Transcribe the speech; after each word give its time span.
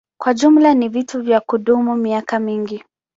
Kwa 0.21 0.33
jumla 0.33 0.73
ni 0.73 0.89
vitu 0.89 1.21
vya 1.23 1.39
kudumu 1.39 1.95
miaka 1.95 2.39
mingi. 2.39 2.83